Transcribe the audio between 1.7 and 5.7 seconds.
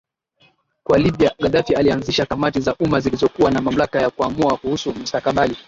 alianzisha kamati za umma zilizokuwa na mamlaka ya kuamua kuhusu mustakabali